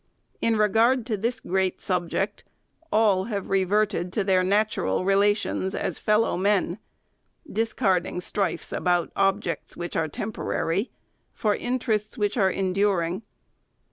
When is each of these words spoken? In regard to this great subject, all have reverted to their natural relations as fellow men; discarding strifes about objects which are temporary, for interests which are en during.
In 0.41 0.55
regard 0.55 1.05
to 1.05 1.15
this 1.15 1.39
great 1.39 1.79
subject, 1.79 2.43
all 2.91 3.25
have 3.25 3.51
reverted 3.51 4.11
to 4.13 4.23
their 4.23 4.43
natural 4.43 5.05
relations 5.05 5.75
as 5.75 5.99
fellow 5.99 6.35
men; 6.35 6.79
discarding 7.47 8.19
strifes 8.19 8.73
about 8.73 9.11
objects 9.15 9.77
which 9.77 9.95
are 9.95 10.07
temporary, 10.07 10.89
for 11.33 11.53
interests 11.55 12.17
which 12.17 12.35
are 12.35 12.49
en 12.49 12.73
during. 12.73 13.21